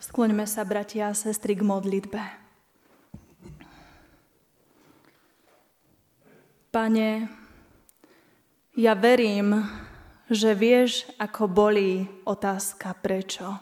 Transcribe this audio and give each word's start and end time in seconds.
Skloňme 0.00 0.48
sa, 0.48 0.64
bratia 0.64 1.12
a 1.12 1.14
sestry, 1.14 1.52
k 1.52 1.60
modlitbe. 1.60 2.24
Pane, 6.72 7.28
ja 8.80 8.96
verím, 8.96 9.60
že 10.32 10.56
vieš, 10.56 11.04
ako 11.20 11.52
bolí 11.52 12.08
otázka 12.24 12.96
prečo. 12.96 13.60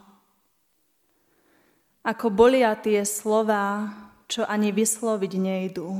Ako 2.06 2.30
bolia 2.30 2.78
tie 2.78 3.02
slova, 3.02 3.90
čo 4.30 4.46
ani 4.46 4.70
vysloviť 4.70 5.32
nejdú. 5.34 5.90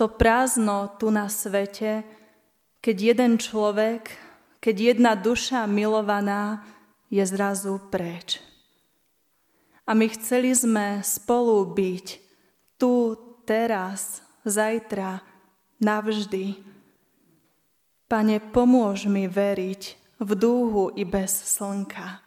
To 0.00 0.04
prázdno 0.08 0.96
tu 0.96 1.12
na 1.12 1.28
svete, 1.28 2.00
keď 2.80 2.96
jeden 3.12 3.36
človek, 3.36 4.08
keď 4.64 4.96
jedna 4.96 5.12
duša 5.20 5.68
milovaná 5.68 6.64
je 7.12 7.20
zrazu 7.28 7.76
preč. 7.92 8.53
A 9.84 9.92
my 9.92 10.06
chceli 10.08 10.56
sme 10.56 11.04
spolu 11.04 11.68
byť 11.68 12.06
tu, 12.80 13.18
teraz, 13.44 14.24
zajtra, 14.48 15.20
navždy 15.80 16.74
Pane, 18.04 18.36
pomôž 18.52 19.08
mi 19.08 19.24
veriť 19.24 19.82
v 20.20 20.30
dúhu 20.36 20.92
i 20.92 21.08
bez 21.08 21.34
slnka, 21.34 22.20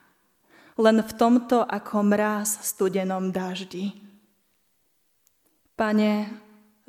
len 0.82 1.06
v 1.06 1.12
tomto 1.14 1.62
ako 1.62 2.02
mráz 2.02 2.66
studenom 2.66 3.30
daždi. 3.30 3.94
Pane, 5.78 6.34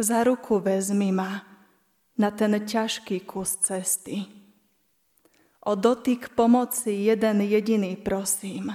za 0.01 0.25
ruku 0.25 0.57
vezmi 0.59 1.13
ma 1.13 1.45
na 2.17 2.33
ten 2.33 2.57
ťažký 2.57 3.29
kus 3.29 3.61
cesty. 3.61 4.25
O 5.69 5.77
dotyk 5.77 6.33
pomoci 6.33 7.05
jeden 7.07 7.45
jediný 7.45 7.93
prosím. 8.01 8.73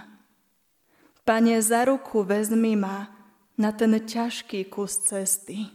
Pane, 1.23 1.55
za 1.63 1.87
ruku 1.87 2.23
vezmi 2.23 2.75
ma 2.75 3.07
na 3.55 3.71
ten 3.71 3.95
ťažký 3.95 4.67
kus 4.67 4.99
cesty. 5.07 5.71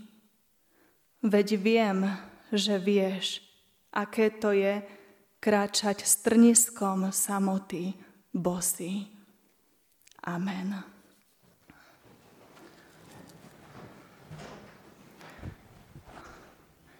Veď 1.24 1.56
viem, 1.56 2.04
že 2.52 2.76
vieš, 2.76 3.40
aké 3.88 4.28
to 4.28 4.52
je 4.52 4.84
kráčať 5.40 6.04
strniskom 6.04 7.08
samoty 7.08 7.96
bosy. 8.28 9.08
Amen. 10.28 10.84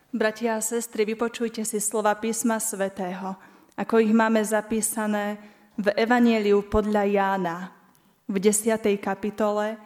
Bratia 0.09 0.57
a 0.57 0.65
sestry, 0.65 1.05
vypočujte 1.05 1.69
si 1.69 1.85
slova 1.85 2.17
písma 2.17 2.57
svätého, 2.57 3.37
ako 3.77 4.01
ich 4.01 4.17
máme 4.17 4.41
zapísané 4.41 5.37
v 5.77 5.93
Evanieliu 5.93 6.65
podľa 6.65 7.05
Jána 7.05 7.78
v 8.29 8.37
10. 8.37 8.77
kapitole, 9.01 9.81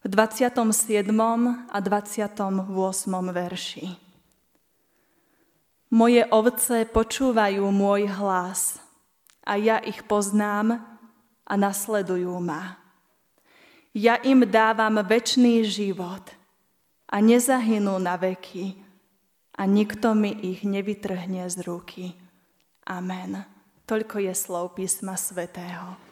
v 0.00 0.06
27. 0.08 1.12
a 1.68 1.78
28. 1.80 2.56
verši. 3.30 3.86
Moje 5.92 6.22
ovce 6.34 6.88
počúvajú 6.88 7.62
môj 7.70 8.10
hlas 8.16 8.82
a 9.46 9.54
ja 9.54 9.78
ich 9.78 10.02
poznám 10.08 10.82
a 11.46 11.52
nasledujú 11.54 12.34
ma. 12.42 12.80
Ja 13.94 14.18
im 14.20 14.44
dávam 14.44 14.98
väčší 15.00 15.64
život 15.64 16.26
a 17.06 17.16
nezahynú 17.22 17.96
na 18.02 18.18
veky 18.18 18.76
a 19.56 19.64
nikto 19.64 20.12
mi 20.12 20.34
ich 20.34 20.66
nevytrhne 20.66 21.48
z 21.48 21.56
ruky. 21.64 22.12
Amen. 22.84 23.46
Toľko 23.86 24.20
je 24.26 24.34
slov 24.34 24.76
písma 24.76 25.14
svätého. 25.16 26.05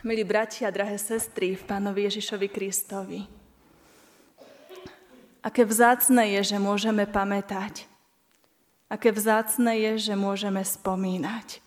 Milí 0.00 0.24
bratia, 0.24 0.72
drahé 0.72 0.96
sestry 0.96 1.52
v 1.52 1.60
Pánovi 1.68 2.08
Ježišovi 2.08 2.48
Kristovi, 2.48 3.20
Aké 5.44 5.64
vzácne 5.64 6.36
je, 6.36 6.52
že 6.52 6.56
môžeme 6.56 7.04
pamätať. 7.04 7.84
Aké 8.88 9.12
vzácne 9.12 9.76
je, 9.76 10.12
že 10.12 10.14
môžeme 10.16 10.64
spomínať. 10.64 11.60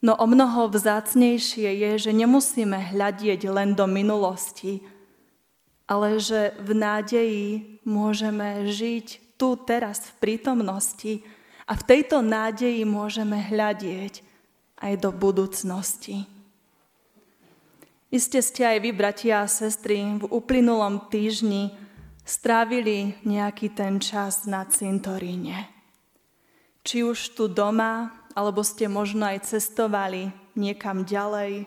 No 0.00 0.16
o 0.16 0.24
mnoho 0.24 0.72
vzácnejšie 0.72 1.68
je, 1.68 1.90
že 2.08 2.12
nemusíme 2.16 2.92
hľadieť 2.92 3.44
len 3.48 3.76
do 3.76 3.84
minulosti, 3.84 4.80
ale 5.88 6.16
že 6.16 6.56
v 6.60 6.70
nádeji 6.76 7.48
môžeme 7.84 8.68
žiť 8.72 9.36
tu 9.40 9.56
teraz 9.68 10.00
v 10.00 10.12
prítomnosti 10.16 11.20
a 11.68 11.76
v 11.76 11.82
tejto 11.88 12.24
nádeji 12.24 12.88
môžeme 12.88 13.36
hľadieť 13.36 14.20
aj 14.80 14.92
do 14.96 15.12
budúcnosti. 15.12 16.35
Iste 18.06 18.38
ste 18.38 18.62
aj 18.62 18.78
vy, 18.86 18.90
bratia 18.94 19.42
a 19.42 19.50
sestry, 19.50 19.98
v 20.22 20.30
uplynulom 20.30 21.10
týždni 21.10 21.74
strávili 22.22 23.18
nejaký 23.26 23.74
ten 23.74 23.98
čas 23.98 24.46
na 24.46 24.62
cintoríne. 24.62 25.66
Či 26.86 27.02
už 27.02 27.34
tu 27.34 27.50
doma, 27.50 28.14
alebo 28.38 28.62
ste 28.62 28.86
možno 28.86 29.26
aj 29.26 29.50
cestovali 29.50 30.30
niekam 30.54 31.02
ďalej. 31.02 31.66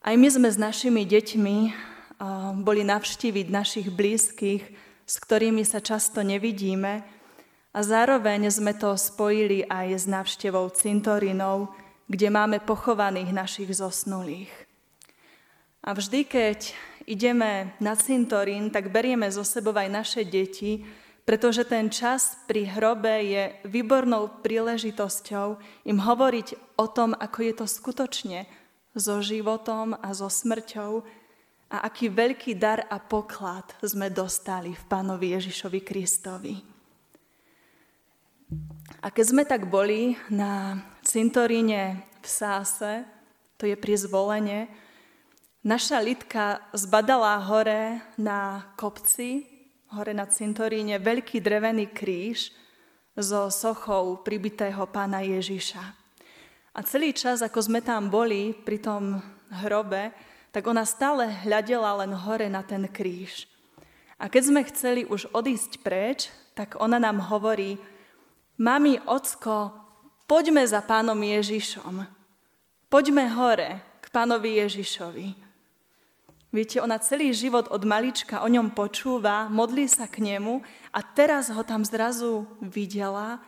Aj 0.00 0.14
my 0.16 0.28
sme 0.32 0.48
s 0.48 0.56
našimi 0.56 1.04
deťmi 1.04 1.56
boli 2.64 2.80
navštíviť 2.80 3.46
našich 3.52 3.92
blízkych, 3.92 4.62
s 5.04 5.14
ktorými 5.20 5.68
sa 5.68 5.84
často 5.84 6.24
nevidíme 6.24 7.04
a 7.76 7.78
zároveň 7.84 8.48
sme 8.48 8.72
to 8.72 8.96
spojili 8.96 9.68
aj 9.68 10.00
s 10.00 10.04
návštevou 10.08 10.72
cintorinov, 10.72 11.76
kde 12.08 12.28
máme 12.32 12.60
pochovaných 12.64 13.36
našich 13.36 13.68
zosnulých. 13.72 14.67
A 15.84 15.94
vždy, 15.94 16.26
keď 16.26 16.74
ideme 17.08 17.72
na 17.78 17.94
cintorín, 17.94 18.68
tak 18.68 18.92
berieme 18.92 19.30
zo 19.30 19.46
sebou 19.46 19.72
aj 19.72 19.88
naše 19.88 20.22
deti, 20.26 20.84
pretože 21.28 21.68
ten 21.68 21.92
čas 21.92 22.40
pri 22.48 22.64
hrobe 22.72 23.12
je 23.20 23.44
výbornou 23.68 24.40
príležitosťou 24.40 25.60
im 25.84 25.98
hovoriť 26.00 26.80
o 26.80 26.86
tom, 26.88 27.12
ako 27.12 27.38
je 27.44 27.52
to 27.52 27.66
skutočne 27.68 28.48
so 28.96 29.20
životom 29.20 29.92
a 29.92 30.08
so 30.16 30.32
smrťou 30.32 31.04
a 31.68 31.84
aký 31.84 32.08
veľký 32.08 32.56
dar 32.56 32.88
a 32.88 32.96
poklad 32.96 33.76
sme 33.84 34.08
dostali 34.08 34.72
v 34.72 34.84
Pánovi 34.88 35.36
Ježišovi 35.36 35.80
Kristovi. 35.84 36.54
A 39.04 39.12
keď 39.12 39.24
sme 39.28 39.44
tak 39.44 39.68
boli 39.68 40.16
na 40.32 40.80
cintoríne 41.04 42.08
v 42.24 42.26
Sáse, 42.26 43.04
to 43.60 43.68
je 43.68 43.76
pri 43.76 44.00
zvolenie, 44.00 44.72
Naša 45.66 45.98
Lidka 45.98 46.62
zbadala 46.70 47.34
hore 47.42 47.98
na 48.14 48.70
kopci, 48.78 49.42
hore 49.90 50.14
na 50.14 50.30
cintoríne, 50.30 51.02
veľký 51.02 51.42
drevený 51.42 51.90
kríž 51.90 52.54
so 53.18 53.50
sochou 53.50 54.22
pribitého 54.22 54.86
pána 54.86 55.26
Ježiša. 55.26 55.82
A 56.78 56.80
celý 56.86 57.10
čas, 57.10 57.42
ako 57.42 57.58
sme 57.58 57.82
tam 57.82 58.06
boli 58.06 58.54
pri 58.54 58.78
tom 58.78 59.18
hrobe, 59.50 60.14
tak 60.54 60.62
ona 60.70 60.86
stále 60.86 61.26
hľadela 61.42 62.06
len 62.06 62.14
hore 62.14 62.46
na 62.46 62.62
ten 62.62 62.86
kríž. 62.86 63.50
A 64.22 64.30
keď 64.30 64.42
sme 64.46 64.62
chceli 64.70 65.02
už 65.10 65.26
odísť 65.34 65.82
preč, 65.82 66.30
tak 66.54 66.78
ona 66.78 67.02
nám 67.02 67.18
hovorí, 67.34 67.82
mami, 68.62 69.02
ocko, 69.10 69.74
poďme 70.30 70.62
za 70.70 70.86
pánom 70.86 71.18
Ježišom. 71.18 72.06
Poďme 72.86 73.26
hore 73.34 73.82
k 73.98 74.06
pánovi 74.14 74.62
Ježišovi. 74.62 75.47
Viete, 76.58 76.82
ona 76.82 76.98
celý 76.98 77.30
život 77.30 77.70
od 77.70 77.86
malička 77.86 78.42
o 78.42 78.50
ňom 78.50 78.74
počúva, 78.74 79.46
modlí 79.46 79.86
sa 79.86 80.10
k 80.10 80.18
nemu 80.26 80.58
a 80.90 81.06
teraz 81.06 81.54
ho 81.54 81.62
tam 81.62 81.86
zrazu 81.86 82.50
videla 82.58 83.38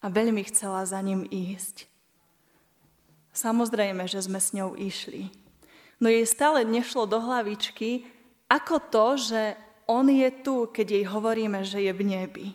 a 0.00 0.08
veľmi 0.08 0.40
chcela 0.48 0.88
za 0.88 0.96
ním 1.04 1.28
ísť. 1.28 1.84
Samozrejme, 3.36 4.08
že 4.08 4.24
sme 4.24 4.40
s 4.40 4.56
ňou 4.56 4.72
išli. 4.80 5.28
No 6.00 6.08
jej 6.08 6.24
stále 6.24 6.64
nešlo 6.64 7.04
do 7.04 7.20
hlavičky, 7.20 8.08
ako 8.48 8.80
to, 8.88 9.06
že 9.28 9.42
on 9.84 10.08
je 10.08 10.32
tu, 10.40 10.64
keď 10.64 10.86
jej 10.88 11.04
hovoríme, 11.04 11.60
že 11.60 11.84
je 11.84 11.92
v 11.92 12.08
nebi. 12.08 12.48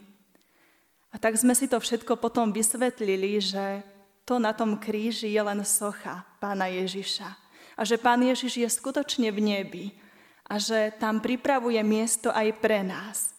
A 1.14 1.22
tak 1.22 1.38
sme 1.38 1.54
si 1.54 1.70
to 1.70 1.78
všetko 1.78 2.18
potom 2.18 2.50
vysvetlili, 2.50 3.38
že 3.38 3.86
to 4.26 4.42
na 4.42 4.50
tom 4.50 4.82
kríži 4.82 5.30
je 5.30 5.42
len 5.46 5.62
socha 5.62 6.26
pána 6.42 6.74
Ježiša 6.74 7.43
a 7.78 7.82
že 7.86 7.98
Pán 7.98 8.22
Ježiš 8.22 8.62
je 8.62 8.70
skutočne 8.70 9.30
v 9.34 9.40
nebi 9.42 9.86
a 10.48 10.60
že 10.62 10.94
tam 11.00 11.24
pripravuje 11.24 11.80
miesto 11.82 12.30
aj 12.30 12.50
pre 12.62 12.86
nás. 12.86 13.34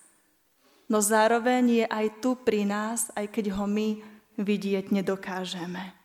No 0.90 1.00
zároveň 1.00 1.84
je 1.84 1.86
aj 1.88 2.06
tu 2.20 2.36
pri 2.36 2.69
nás, 2.69 3.08
aj 3.16 3.31
keď 3.32 3.56
ho 3.56 3.64
my 3.64 4.02
vidieť 4.36 4.92
nedokážeme. 4.92 6.04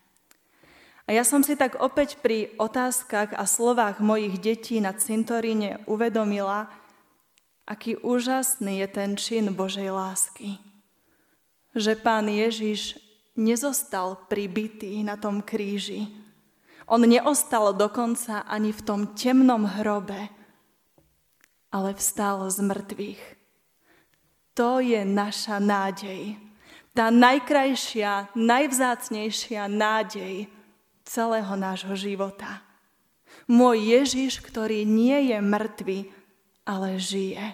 A 1.10 1.18
ja 1.18 1.26
som 1.26 1.42
si 1.42 1.58
tak 1.58 1.82
opäť 1.82 2.22
pri 2.22 2.54
otázkach 2.62 3.34
a 3.34 3.50
slovách 3.50 3.98
mojich 3.98 4.38
detí 4.38 4.78
na 4.78 4.94
cintoríne 4.94 5.82
uvedomila, 5.90 6.70
aký 7.66 7.98
úžasný 7.98 8.86
je 8.86 8.88
ten 8.94 9.12
čin 9.18 9.50
Božej 9.58 9.90
lásky. 9.90 10.62
Že 11.74 11.98
Pán 12.06 12.30
Ježiš 12.30 13.02
nezostal 13.34 14.22
pribitý 14.30 15.02
na 15.02 15.18
tom 15.18 15.42
kríži. 15.42 16.06
On 16.90 17.02
neostal 17.06 17.78
dokonca 17.78 18.50
ani 18.50 18.74
v 18.74 18.82
tom 18.82 19.02
temnom 19.14 19.66
hrobe, 19.66 20.34
ale 21.70 21.94
vstal 21.94 22.50
z 22.50 22.66
mŕtvych. 22.66 23.24
To 24.58 24.82
je 24.82 25.06
naša 25.06 25.62
nádej. 25.62 26.36
Tá 26.98 27.14
najkrajšia, 27.14 28.34
najvzácnejšia 28.34 29.70
nádej 29.70 30.50
celého 31.06 31.54
nášho 31.54 31.94
života. 31.94 32.66
Môj 33.46 33.82
Ježiš, 33.86 34.42
ktorý 34.42 34.84
nie 34.84 35.30
je 35.30 35.38
mŕtvy, 35.40 36.00
ale 36.66 36.98
žije. 36.98 37.54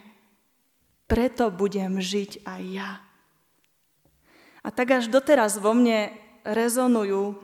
Preto 1.06 1.52
budem 1.52 2.00
žiť 2.00 2.48
aj 2.48 2.62
ja. 2.72 2.92
A 4.66 4.74
tak 4.74 4.98
až 4.98 5.12
doteraz 5.12 5.62
vo 5.62 5.78
mne 5.78 6.10
rezonujú 6.42 7.38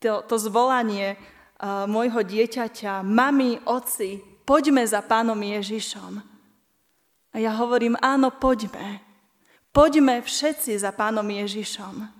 to, 0.00 0.24
to 0.24 0.36
zvolanie 0.40 1.14
uh, 1.14 1.84
môjho 1.84 2.24
dieťaťa, 2.24 3.04
mami, 3.04 3.60
oci, 3.68 4.18
poďme 4.48 4.82
za 4.88 5.04
pánom 5.04 5.36
Ježišom. 5.36 6.24
A 7.30 7.36
ja 7.38 7.54
hovorím, 7.54 7.94
áno, 8.02 8.34
poďme. 8.34 9.04
Poďme 9.70 10.18
všetci 10.24 10.74
za 10.82 10.90
pánom 10.90 11.22
Ježišom. 11.22 12.10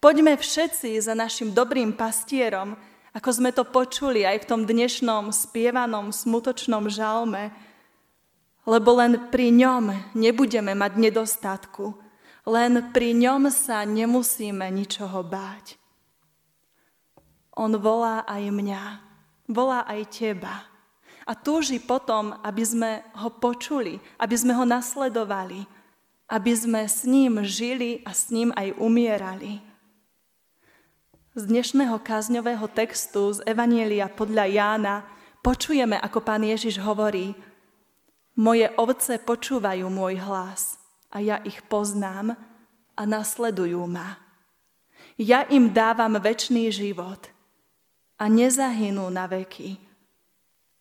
Poďme 0.00 0.34
všetci 0.34 0.98
za 0.98 1.14
našim 1.14 1.54
dobrým 1.54 1.94
pastierom, 1.94 2.74
ako 3.14 3.30
sme 3.30 3.50
to 3.52 3.68
počuli 3.68 4.24
aj 4.26 4.42
v 4.42 4.48
tom 4.48 4.60
dnešnom 4.66 5.30
spievanom, 5.30 6.10
smutočnom 6.10 6.88
žalme, 6.90 7.52
lebo 8.64 8.90
len 8.96 9.28
pri 9.30 9.50
ňom 9.50 10.14
nebudeme 10.14 10.72
mať 10.72 10.92
nedostatku, 10.98 11.94
len 12.48 12.90
pri 12.94 13.12
ňom 13.18 13.50
sa 13.52 13.82
nemusíme 13.82 14.66
ničoho 14.72 15.26
báť. 15.26 15.79
On 17.58 17.70
volá 17.74 18.22
aj 18.30 18.46
mňa, 18.46 18.82
volá 19.50 19.82
aj 19.90 20.06
teba. 20.14 20.70
A 21.26 21.34
túži 21.34 21.82
potom, 21.82 22.34
aby 22.42 22.62
sme 22.62 22.90
ho 23.18 23.30
počuli, 23.30 23.98
aby 24.18 24.34
sme 24.38 24.54
ho 24.54 24.62
nasledovali, 24.66 25.66
aby 26.30 26.52
sme 26.54 26.86
s 26.86 27.02
ním 27.02 27.42
žili 27.42 28.02
a 28.06 28.14
s 28.14 28.30
ním 28.30 28.54
aj 28.54 28.74
umierali. 28.78 29.58
Z 31.34 31.46
dnešného 31.46 31.98
kázňového 32.02 32.66
textu 32.70 33.34
z 33.34 33.42
Evanielia 33.46 34.10
podľa 34.10 34.46
Jána 34.50 34.96
počujeme, 35.42 35.98
ako 35.98 36.18
pán 36.22 36.42
Ježiš 36.42 36.78
hovorí 36.82 37.34
Moje 38.38 38.70
ovce 38.78 39.18
počúvajú 39.18 39.86
môj 39.90 40.22
hlas 40.22 40.78
a 41.10 41.18
ja 41.18 41.42
ich 41.42 41.62
poznám 41.66 42.38
a 42.94 43.02
nasledujú 43.06 43.82
ma. 43.90 44.18
Ja 45.18 45.46
im 45.50 45.70
dávam 45.70 46.18
väčší 46.18 46.70
život 46.70 47.39
a 48.20 48.28
nezahynú 48.28 49.08
na 49.08 49.24
veky 49.24 49.80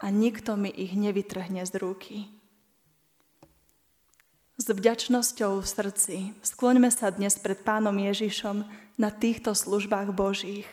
a 0.03 0.11
nikto 0.11 0.59
mi 0.59 0.67
ich 0.75 0.91
nevytrhne 0.91 1.63
z 1.63 1.73
ruky. 1.79 2.17
S 4.59 4.67
vďačnosťou 4.67 5.63
v 5.63 5.67
srdci 5.67 6.17
skloňme 6.43 6.91
sa 6.91 7.15
dnes 7.15 7.39
pred 7.39 7.63
Pánom 7.63 7.95
Ježišom 7.95 8.67
na 8.99 9.07
týchto 9.07 9.55
službách 9.55 10.11
Božích 10.11 10.67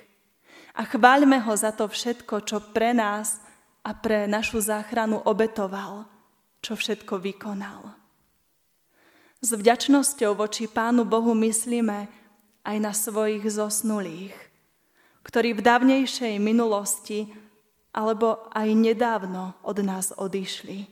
a 0.74 0.82
chváľme 0.82 1.38
ho 1.46 1.54
za 1.54 1.70
to 1.70 1.86
všetko, 1.86 2.42
čo 2.42 2.58
pre 2.74 2.90
nás 2.90 3.38
a 3.86 3.94
pre 3.94 4.26
našu 4.26 4.58
záchranu 4.58 5.22
obetoval, 5.22 6.10
čo 6.58 6.74
všetko 6.74 7.22
vykonal. 7.22 7.94
S 9.38 9.54
vďačnosťou 9.54 10.34
voči 10.34 10.66
Pánu 10.66 11.06
Bohu 11.06 11.30
myslíme 11.38 12.10
aj 12.66 12.76
na 12.82 12.90
svojich 12.90 13.46
zosnulých, 13.46 14.34
ktorí 15.26 15.58
v 15.58 15.64
dávnejšej 15.66 16.38
minulosti 16.38 17.26
alebo 17.90 18.46
aj 18.54 18.68
nedávno 18.70 19.58
od 19.66 19.82
nás 19.82 20.14
odišli. 20.14 20.86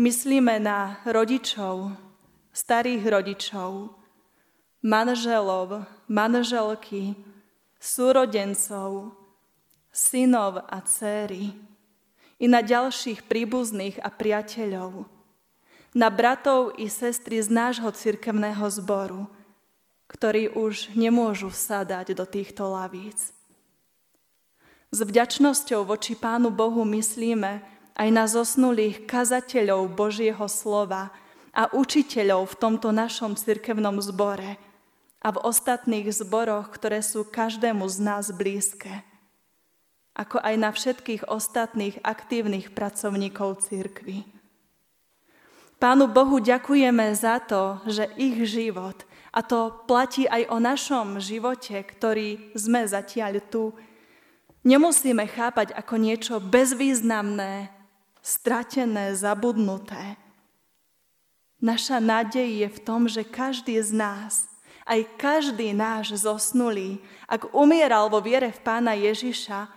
Myslíme 0.00 0.56
na 0.56 0.96
rodičov, 1.04 1.92
starých 2.56 3.04
rodičov, 3.04 3.92
manželov, 4.80 5.84
manželky, 6.08 7.12
súrodencov, 7.76 9.12
synov 9.92 10.64
a 10.64 10.80
céry 10.80 11.52
i 12.40 12.48
na 12.48 12.64
ďalších 12.64 13.28
príbuzných 13.28 14.00
a 14.00 14.08
priateľov, 14.08 15.04
na 15.92 16.08
bratov 16.08 16.72
i 16.80 16.88
sestry 16.88 17.44
z 17.44 17.52
nášho 17.52 17.92
cirkevného 17.92 18.64
zboru, 18.72 19.28
ktorí 20.12 20.52
už 20.52 20.92
nemôžu 20.92 21.48
sadať 21.48 22.12
do 22.12 22.28
týchto 22.28 22.68
lavíc. 22.68 23.32
S 24.92 25.00
vďačnosťou 25.00 25.88
voči 25.88 26.12
Pánu 26.12 26.52
Bohu 26.52 26.84
myslíme 26.84 27.64
aj 27.96 28.08
na 28.12 28.28
zosnulých 28.28 29.08
kazateľov 29.08 29.88
Božieho 29.96 30.44
slova 30.48 31.08
a 31.52 31.68
učiteľov 31.72 32.52
v 32.52 32.58
tomto 32.60 32.92
našom 32.92 33.32
cirkevnom 33.36 34.00
zbore 34.04 34.60
a 35.22 35.28
v 35.32 35.38
ostatných 35.40 36.12
zboroch, 36.12 36.68
ktoré 36.72 37.00
sú 37.00 37.24
každému 37.24 37.88
z 37.88 37.96
nás 38.04 38.28
blízke, 38.32 39.04
ako 40.12 40.40
aj 40.44 40.54
na 40.60 40.70
všetkých 40.72 41.28
ostatných 41.28 42.00
aktívnych 42.04 42.76
pracovníkov 42.76 43.64
cirkvy. 43.64 44.28
Pánu 45.80 46.06
Bohu 46.06 46.38
ďakujeme 46.38 47.10
za 47.16 47.42
to, 47.42 47.82
že 47.90 48.06
ich 48.14 48.38
život, 48.46 49.02
a 49.32 49.40
to 49.40 49.88
platí 49.88 50.28
aj 50.28 50.52
o 50.52 50.60
našom 50.60 51.16
živote, 51.16 51.80
ktorý 51.80 52.52
sme 52.52 52.84
zatiaľ 52.84 53.40
tu, 53.48 53.72
nemusíme 54.60 55.24
chápať 55.24 55.72
ako 55.72 55.94
niečo 55.96 56.34
bezvýznamné, 56.36 57.72
stratené, 58.20 59.16
zabudnuté. 59.16 60.20
Naša 61.64 61.96
nádej 62.02 62.66
je 62.66 62.68
v 62.68 62.78
tom, 62.84 63.08
že 63.08 63.24
každý 63.24 63.80
z 63.80 63.90
nás, 63.96 64.50
aj 64.84 65.06
každý 65.16 65.72
náš 65.72 66.26
zosnulý, 66.26 67.00
ak 67.24 67.54
umieral 67.56 68.12
vo 68.12 68.20
viere 68.20 68.52
v 68.52 68.60
Pána 68.60 68.92
Ježiša, 68.98 69.70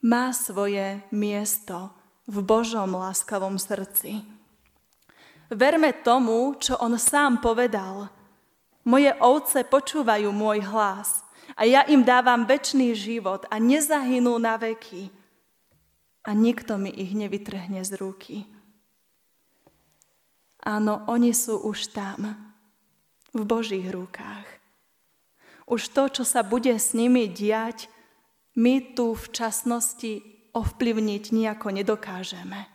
má 0.00 0.32
svoje 0.32 1.04
miesto 1.12 1.92
v 2.24 2.40
Božom 2.40 2.96
láskavom 2.96 3.60
srdci. 3.60 4.24
Verme 5.52 5.92
tomu, 6.00 6.56
čo 6.56 6.80
on 6.80 6.96
sám 6.96 7.44
povedal. 7.44 8.19
Moje 8.84 9.12
ovce 9.20 9.60
počúvajú 9.64 10.32
môj 10.32 10.64
hlas 10.64 11.20
a 11.52 11.68
ja 11.68 11.84
im 11.84 12.00
dávam 12.00 12.48
väčší 12.48 12.96
život 12.96 13.44
a 13.52 13.60
nezahynú 13.60 14.40
na 14.40 14.56
veky 14.56 15.12
a 16.24 16.32
nikto 16.32 16.80
mi 16.80 16.88
ich 16.88 17.12
nevytrhne 17.12 17.84
z 17.84 17.92
ruky. 18.00 18.36
Áno, 20.60 21.08
oni 21.08 21.32
sú 21.32 21.56
už 21.60 21.92
tam, 21.96 22.36
v 23.32 23.42
Božích 23.46 23.88
rukách. 23.88 24.46
Už 25.70 25.88
to, 25.94 26.10
čo 26.10 26.24
sa 26.26 26.42
bude 26.42 26.74
s 26.74 26.92
nimi 26.92 27.30
diať, 27.30 27.86
my 28.58 28.92
tu 28.98 29.14
v 29.14 29.26
časnosti 29.30 30.20
ovplyvniť 30.50 31.24
nejako 31.30 31.70
nedokážeme. 31.70 32.66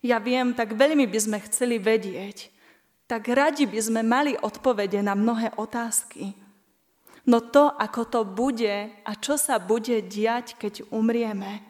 Ja 0.00 0.22
viem, 0.22 0.54
tak 0.54 0.78
veľmi 0.78 1.04
by 1.10 1.18
sme 1.18 1.38
chceli 1.44 1.76
vedieť, 1.82 2.48
tak 3.10 3.26
radi 3.26 3.66
by 3.66 3.80
sme 3.82 4.06
mali 4.06 4.38
odpovede 4.38 5.02
na 5.02 5.18
mnohé 5.18 5.50
otázky. 5.58 6.30
No 7.26 7.42
to, 7.42 7.74
ako 7.74 8.02
to 8.06 8.20
bude 8.22 8.70
a 9.02 9.10
čo 9.18 9.34
sa 9.34 9.58
bude 9.58 9.98
diať, 10.06 10.54
keď 10.54 10.86
umrieme, 10.94 11.66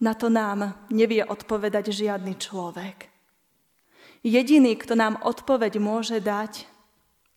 na 0.00 0.16
to 0.16 0.32
nám 0.32 0.88
nevie 0.88 1.20
odpovedať 1.20 1.92
žiadny 1.92 2.32
človek. 2.40 3.12
Jediný, 4.24 4.72
kto 4.80 4.96
nám 4.96 5.20
odpoveď 5.20 5.76
môže 5.76 6.16
dať, 6.24 6.64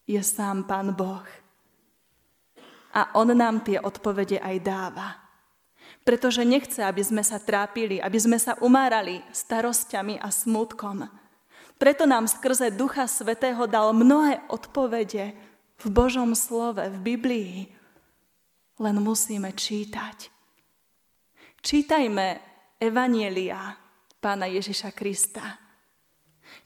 je 0.07 0.21
sám 0.24 0.63
Pán 0.63 0.95
Boh. 0.95 1.27
A 2.95 3.12
On 3.19 3.27
nám 3.27 3.59
tie 3.67 3.75
odpovede 3.75 4.39
aj 4.39 4.57
dáva 4.63 5.09
pretože 6.00 6.41
nechce, 6.41 6.81
aby 6.81 7.05
sme 7.05 7.21
sa 7.21 7.38
trápili, 7.38 8.01
aby 8.01 8.17
sme 8.17 8.41
sa 8.41 8.57
umárali 8.65 9.21
starosťami 9.29 10.17
a 10.17 10.33
smutkom. 10.33 11.05
Preto 11.79 12.03
nám 12.03 12.27
skrze 12.27 12.75
Ducha 12.75 13.07
Svetého 13.07 13.63
dal 13.63 13.95
mnohé 13.95 14.43
odpovede 14.51 15.31
v 15.79 15.86
Božom 15.88 16.36
slove, 16.36 16.83
v 16.83 16.98
Biblii. 17.00 17.55
Len 18.83 18.95
musíme 19.00 19.55
čítať. 19.55 20.27
Čítajme 21.63 22.25
Evanielia 22.83 23.79
Pána 24.19 24.51
Ježiša 24.51 24.91
Krista. 24.91 25.55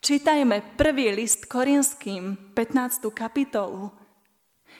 Čítajme 0.01 0.73
prvý 0.81 1.13
list 1.13 1.45
Korinským, 1.45 2.57
15. 2.57 3.13
kapitolu. 3.13 3.93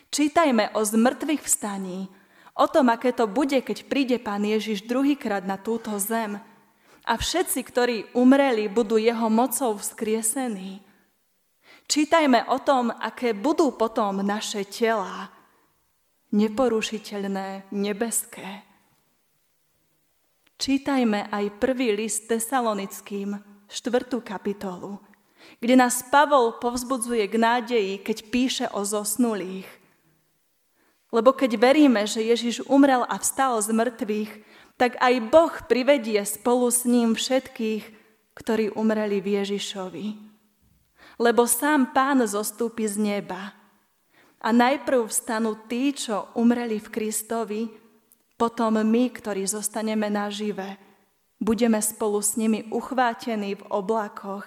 Čítajme 0.09 0.73
o 0.73 0.81
zmrtvých 0.81 1.45
vstaní, 1.45 2.09
O 2.53 2.69
tom, 2.69 2.93
aké 2.93 3.09
to 3.17 3.25
bude, 3.25 3.65
keď 3.65 3.89
príde 3.89 4.17
Pán 4.21 4.45
Ježiš 4.45 4.85
druhýkrát 4.85 5.41
na 5.41 5.57
túto 5.57 5.89
zem 5.97 6.37
a 7.03 7.19
všetci, 7.19 7.59
ktorí 7.67 7.97
umreli, 8.15 8.71
budú 8.71 8.95
jeho 8.95 9.27
mocou 9.27 9.75
vzkriesení. 9.75 10.79
Čítajme 11.87 12.47
o 12.47 12.57
tom, 12.63 12.89
aké 12.95 13.35
budú 13.35 13.75
potom 13.75 14.23
naše 14.23 14.63
tela, 14.63 15.27
neporušiteľné, 16.31 17.69
nebeské. 17.75 18.63
Čítajme 20.55 21.27
aj 21.27 21.59
prvý 21.59 21.91
list 21.91 22.31
tesalonickým, 22.31 23.35
štvrtú 23.67 24.23
kapitolu, 24.23 25.01
kde 25.59 25.75
nás 25.75 26.07
Pavol 26.07 26.55
povzbudzuje 26.61 27.27
k 27.27 27.35
nádeji, 27.35 27.93
keď 27.99 28.17
píše 28.31 28.65
o 28.71 28.87
zosnulých. 28.87 29.67
Lebo 31.13 31.35
keď 31.35 31.59
veríme, 31.59 32.07
že 32.07 32.25
Ježiš 32.25 32.65
umrel 32.65 33.05
a 33.05 33.19
vstal 33.21 33.59
z 33.61 33.69
mŕtvych, 33.69 34.31
tak 34.77 34.97
aj 34.99 35.13
Boh 35.29 35.53
privedie 35.69 36.21
spolu 36.25 36.69
s 36.69 36.83
ním 36.83 37.13
všetkých, 37.13 37.83
ktorí 38.33 38.73
umreli 38.73 39.21
v 39.21 39.41
Ježišovi 39.41 40.33
lebo 41.21 41.45
sám 41.45 41.93
pán 41.93 42.25
zostúpi 42.25 42.89
z 42.89 42.97
neba. 42.97 43.53
A 44.43 44.51
najprv 44.51 45.07
vstanú 45.07 45.55
tí, 45.69 45.95
čo 45.95 46.27
umreli 46.35 46.81
v 46.81 46.91
Kristovi, 46.91 47.61
potom 48.35 48.75
my, 48.75 49.03
ktorí 49.13 49.47
zostaneme 49.47 50.11
nažive, 50.11 50.75
budeme 51.39 51.79
spolu 51.79 52.19
s 52.19 52.35
nimi 52.35 52.67
uchvátení 52.67 53.55
v 53.55 53.63
oblakoch 53.71 54.43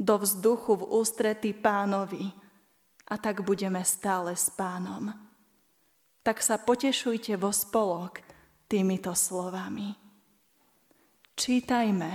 do 0.00 0.16
vzduchu 0.16 0.80
v 0.80 0.88
ústretí 0.88 1.52
pánovi 1.52 2.32
a 3.08 3.20
tak 3.20 3.44
budeme 3.44 3.84
stále 3.84 4.32
s 4.32 4.48
pánom. 4.48 5.12
Tak 6.24 6.40
sa 6.40 6.56
potešujte 6.56 7.36
vo 7.36 7.52
spolok 7.52 8.24
týmito 8.66 9.14
slovami. 9.14 9.94
Čítajme 11.36 12.12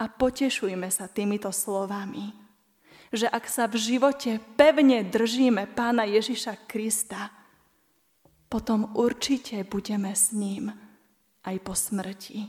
a 0.00 0.04
potešujme 0.08 0.88
sa 0.90 1.06
týmito 1.06 1.48
slovami 1.54 2.40
že 3.10 3.26
ak 3.26 3.44
sa 3.50 3.66
v 3.66 3.74
živote 3.74 4.38
pevne 4.54 5.02
držíme 5.02 5.74
Pána 5.74 6.06
Ježiša 6.06 6.70
Krista, 6.70 7.34
potom 8.46 8.94
určite 8.94 9.62
budeme 9.66 10.14
s 10.14 10.30
ním 10.30 10.70
aj 11.42 11.56
po 11.62 11.74
smrti. 11.74 12.46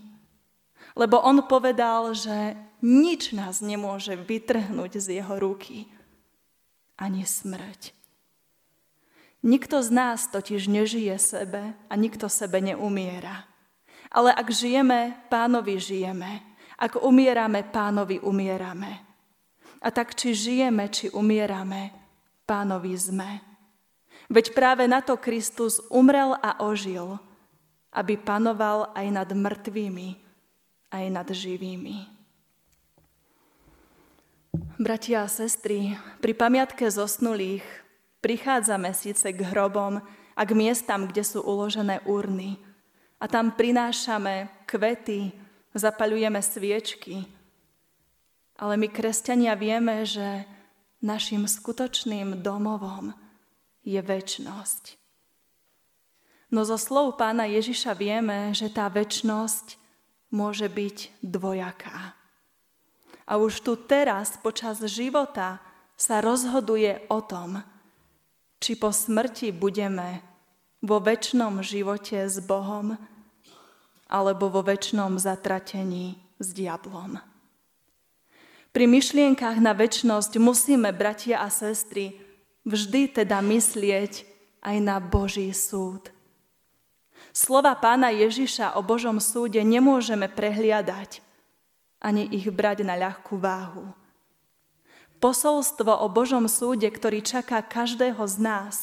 Lebo 0.98 1.22
on 1.22 1.46
povedal, 1.46 2.14
že 2.14 2.58
nič 2.82 3.34
nás 3.34 3.62
nemôže 3.62 4.18
vytrhnúť 4.18 5.02
z 5.02 5.22
jeho 5.22 5.38
ruky, 5.38 5.90
ani 6.98 7.26
smrť. 7.26 7.94
Nikto 9.42 9.82
z 9.82 9.90
nás 9.90 10.30
totiž 10.30 10.70
nežije 10.70 11.18
sebe 11.18 11.74
a 11.90 11.94
nikto 11.98 12.30
sebe 12.30 12.62
neumiera. 12.62 13.50
Ale 14.14 14.30
ak 14.30 14.54
žijeme, 14.54 15.18
pánovi 15.34 15.82
žijeme. 15.82 16.46
Ak 16.78 17.02
umierame, 17.02 17.66
pánovi 17.66 18.22
umierame. 18.22 19.02
A 19.82 19.90
tak 19.90 20.14
či 20.14 20.38
žijeme, 20.38 20.94
či 20.94 21.10
umierame, 21.10 21.90
pánovi 22.46 22.94
sme. 22.94 23.42
Veď 24.30 24.54
práve 24.54 24.86
na 24.86 25.02
to 25.02 25.18
Kristus 25.18 25.82
umrel 25.90 26.38
a 26.38 26.62
ožil, 26.62 27.18
aby 27.90 28.22
panoval 28.22 28.94
aj 28.94 29.08
nad 29.10 29.30
mŕtvými, 29.34 30.22
aj 30.94 31.06
nad 31.10 31.28
živými. 31.28 32.06
Bratia 34.78 35.26
a 35.26 35.32
sestry, 35.32 35.98
pri 36.22 36.34
pamiatke 36.38 36.86
zosnulých 36.94 37.81
prichádzame 38.22 38.94
síce 38.94 39.34
k 39.34 39.42
hrobom 39.52 40.00
a 40.38 40.42
k 40.46 40.52
miestam, 40.54 41.10
kde 41.10 41.26
sú 41.26 41.42
uložené 41.44 42.02
urny. 42.06 42.58
A 43.22 43.30
tam 43.30 43.54
prinášame 43.54 44.50
kvety, 44.66 45.34
zapaľujeme 45.74 46.42
sviečky, 46.42 47.28
ale 48.62 48.78
my, 48.78 48.88
kresťania, 48.94 49.58
vieme, 49.58 50.06
že 50.06 50.46
našim 51.02 51.50
skutočným 51.50 52.46
domovom 52.46 53.10
je 53.82 53.98
väčnosť. 53.98 55.02
No 56.54 56.62
zo 56.62 56.78
slov 56.78 57.18
pána 57.18 57.50
Ježiša 57.50 57.98
vieme, 57.98 58.54
že 58.54 58.70
tá 58.70 58.86
väčnosť 58.86 59.82
môže 60.30 60.70
byť 60.70 61.26
dvojaká. 61.26 62.14
A 63.26 63.40
už 63.42 63.66
tu 63.66 63.74
teraz, 63.80 64.38
počas 64.38 64.78
života, 64.86 65.58
sa 65.98 66.22
rozhoduje 66.22 67.02
o 67.10 67.24
tom, 67.24 67.66
či 68.62 68.78
po 68.78 68.94
smrti 68.94 69.50
budeme 69.50 70.22
vo 70.86 71.02
väčšnom 71.02 71.66
živote 71.66 72.30
s 72.30 72.38
Bohom 72.46 72.94
alebo 74.06 74.54
vo 74.54 74.62
väčšnom 74.62 75.18
zatratení 75.18 76.22
s 76.38 76.54
diablom. 76.54 77.18
Pri 78.72 78.86
myšlienkach 78.88 79.60
na 79.60 79.76
väčnosť 79.76 80.40
musíme, 80.40 80.96
bratia 80.96 81.44
a 81.44 81.52
sestry, 81.52 82.16
vždy 82.64 83.20
teda 83.20 83.44
myslieť 83.44 84.24
aj 84.64 84.78
na 84.80 85.02
Boží 85.02 85.52
súd. 85.52 86.14
Slova 87.36 87.76
pána 87.76 88.14
Ježiša 88.14 88.78
o 88.78 88.82
Božom 88.86 89.20
súde 89.20 89.60
nemôžeme 89.64 90.28
prehliadať, 90.32 91.20
ani 92.00 92.28
ich 92.32 92.48
brať 92.48 92.84
na 92.88 92.96
ľahkú 92.96 93.40
váhu. 93.40 93.92
Posolstvo 95.22 96.02
o 96.02 96.10
Božom 96.10 96.50
súde, 96.50 96.90
ktorý 96.90 97.22
čaká 97.22 97.62
každého 97.62 98.26
z 98.26 98.42
nás, 98.42 98.76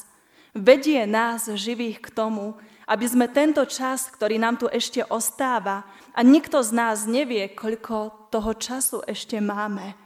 vedie 0.54 1.02
nás 1.02 1.50
živých 1.50 1.98
k 1.98 2.08
tomu, 2.14 2.54
aby 2.86 3.04
sme 3.04 3.26
tento 3.26 3.66
čas, 3.66 4.06
ktorý 4.06 4.38
nám 4.38 4.62
tu 4.62 4.70
ešte 4.70 5.02
ostáva, 5.10 5.82
a 6.14 6.22
nikto 6.22 6.62
z 6.62 6.70
nás 6.70 7.10
nevie, 7.10 7.50
koľko 7.50 8.30
toho 8.30 8.54
času 8.54 9.02
ešte 9.04 9.42
máme, 9.42 9.98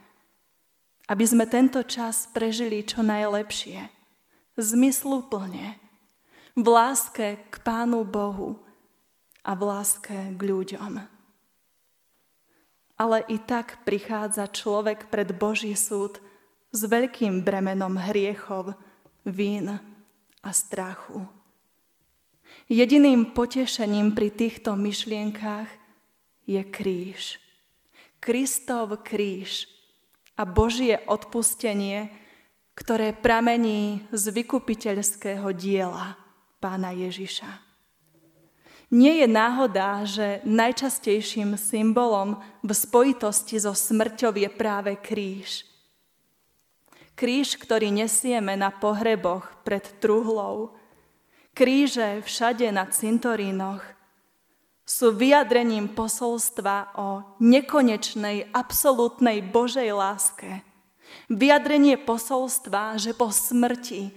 aby 1.06 1.24
sme 1.28 1.44
tento 1.44 1.84
čas 1.84 2.32
prežili 2.32 2.80
čo 2.80 3.04
najlepšie, 3.04 3.92
zmysluplne, 4.56 5.76
v 6.56 6.66
láske 6.68 7.44
k 7.48 7.54
Pánu 7.60 8.08
Bohu 8.08 8.56
a 9.44 9.52
v 9.52 9.62
láske 9.68 10.16
k 10.32 10.40
ľuďom. 10.40 11.11
Ale 13.00 13.24
i 13.26 13.40
tak 13.40 13.82
prichádza 13.82 14.46
človek 14.46 15.08
pred 15.08 15.32
Boží 15.34 15.72
súd 15.74 16.20
s 16.72 16.80
veľkým 16.88 17.44
bremenom 17.44 17.96
hriechov, 18.00 18.76
vín 19.24 19.78
a 20.42 20.50
strachu. 20.50 21.24
Jediným 22.68 23.32
potešením 23.36 24.16
pri 24.16 24.28
týchto 24.32 24.76
myšlienkách 24.76 25.68
je 26.46 26.62
kríž. 26.62 27.40
Kristov 28.22 29.02
kríž 29.02 29.66
a 30.38 30.46
Božie 30.46 31.00
odpustenie, 31.06 32.12
ktoré 32.72 33.12
pramení 33.12 34.06
z 34.14 34.24
vykupiteľského 34.32 35.52
diela 35.52 36.16
pána 36.62 36.94
Ježiša. 36.94 37.71
Nie 38.92 39.24
je 39.24 39.28
náhoda, 39.28 40.04
že 40.04 40.44
najčastejším 40.44 41.56
symbolom 41.56 42.36
v 42.60 42.70
spojitosti 42.76 43.56
so 43.56 43.72
smrťou 43.72 44.36
je 44.36 44.52
práve 44.52 44.92
kríž. 45.00 45.64
Kríž, 47.16 47.56
ktorý 47.56 47.88
nesieme 47.88 48.52
na 48.52 48.68
pohreboch 48.68 49.48
pred 49.64 49.80
truhlou, 49.96 50.76
Kríže 51.52 52.24
všade 52.24 52.68
na 52.72 52.88
cintorínoch 52.88 53.84
sú 54.84 55.12
vyjadrením 55.12 55.88
posolstva 55.92 56.96
o 56.96 57.08
nekonečnej, 57.40 58.52
absolútnej 58.52 59.40
Božej 59.40 59.88
láske. 59.92 60.64
Vyjadrenie 61.32 61.96
posolstva, 61.96 62.96
že 62.96 63.16
po 63.16 63.32
smrti 63.32 64.12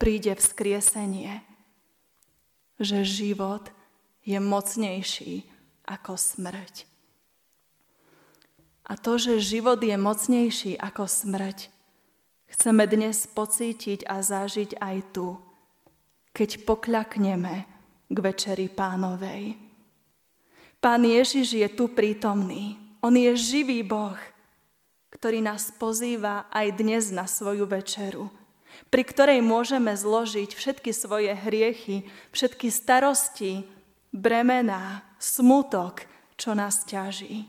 príde 0.00 0.36
vzkriesenie. 0.36 1.40
Že 2.76 2.98
život 3.04 3.75
je 4.26 4.38
mocnejší 4.42 5.46
ako 5.86 6.18
smrť. 6.18 6.84
A 8.86 8.98
to, 8.98 9.18
že 9.18 9.42
život 9.42 9.78
je 9.78 9.94
mocnejší 9.94 10.76
ako 10.78 11.06
smrť, 11.06 11.70
chceme 12.50 12.84
dnes 12.90 13.26
pocítiť 13.30 14.06
a 14.06 14.22
zažiť 14.22 14.78
aj 14.82 14.96
tu 15.14 15.46
keď 16.36 16.68
pokľakneme 16.68 17.54
k 18.12 18.16
večeri 18.20 18.68
pánovej. 18.68 19.56
Pán 20.84 21.00
Ježiš 21.08 21.56
je 21.56 21.68
tu 21.72 21.88
prítomný. 21.88 22.76
On 23.00 23.16
je 23.16 23.32
živý 23.32 23.80
Boh, 23.80 24.20
ktorý 25.08 25.40
nás 25.40 25.72
pozýva 25.72 26.44
aj 26.52 26.76
dnes 26.76 27.08
na 27.08 27.24
svoju 27.24 27.64
večeru, 27.64 28.28
pri 28.92 29.08
ktorej 29.08 29.40
môžeme 29.40 29.96
zložiť 29.96 30.52
všetky 30.52 30.92
svoje 30.92 31.32
hriechy, 31.32 32.04
všetky 32.36 32.68
starosti, 32.68 33.64
bremená, 34.16 35.04
smutok, 35.20 36.08
čo 36.40 36.56
nás 36.56 36.88
ťaží. 36.88 37.44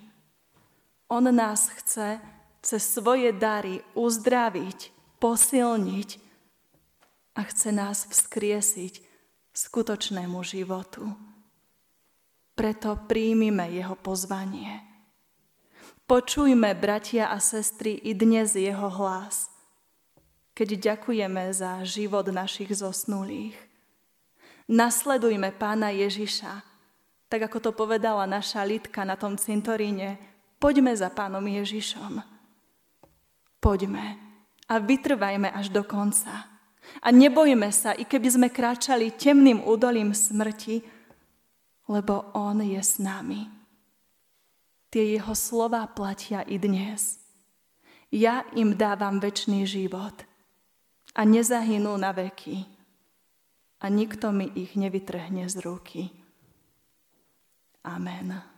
On 1.07 1.23
nás 1.23 1.71
chce 1.71 2.19
cez 2.59 2.83
svoje 2.83 3.31
dary 3.31 3.79
uzdraviť, 3.95 4.91
posilniť 5.23 6.09
a 7.39 7.41
chce 7.47 7.69
nás 7.71 8.03
vzkriesiť 8.11 8.99
skutočnému 9.55 10.43
životu. 10.43 11.07
Preto 12.57 12.99
príjmime 13.07 13.71
jeho 13.71 13.95
pozvanie. 13.95 14.83
Počujme, 16.07 16.75
bratia 16.75 17.31
a 17.31 17.37
sestry, 17.39 17.99
i 18.03 18.11
dnes 18.15 18.55
jeho 18.55 18.89
hlas. 18.89 19.47
keď 20.57 20.97
ďakujeme 20.97 21.53
za 21.53 21.85
život 21.85 22.25
našich 22.33 22.73
zosnulých. 22.73 23.53
Nasledujme 24.67 25.55
pána 25.55 25.95
Ježiša, 25.95 26.59
tak 27.31 27.47
ako 27.47 27.57
to 27.59 27.71
povedala 27.71 28.27
naša 28.27 28.67
Litka 28.67 29.07
na 29.07 29.15
tom 29.15 29.39
cintoríne, 29.39 30.19
poďme 30.59 30.91
za 30.91 31.07
pánom 31.07 31.43
Ježišom. 31.43 32.19
Poďme 33.63 34.19
a 34.67 34.75
vytrvajme 34.83 35.47
až 35.55 35.71
do 35.71 35.87
konca. 35.87 36.51
A 36.99 37.07
nebojme 37.11 37.71
sa, 37.71 37.95
i 37.95 38.03
keby 38.03 38.27
sme 38.27 38.47
kráčali 38.51 39.15
temným 39.15 39.63
údolím 39.63 40.11
smrti, 40.11 40.83
lebo 41.87 42.31
On 42.35 42.59
je 42.59 42.79
s 42.79 42.99
nami. 42.99 43.47
Tie 44.91 45.15
jeho 45.15 45.35
slova 45.35 45.83
platia 45.87 46.43
i 46.47 46.59
dnes. 46.59 47.19
Ja 48.07 48.47
im 48.55 48.75
dávam 48.75 49.19
väčší 49.19 49.67
život 49.67 50.23
a 51.11 51.27
nezahynú 51.27 51.95
na 51.99 52.15
veky 52.15 52.76
a 53.79 53.89
nikto 53.89 54.31
mi 54.31 54.51
ich 54.55 54.75
nevytrhne 54.75 55.49
z 55.49 55.55
ruky. 55.65 56.09
Amen. 57.83 58.56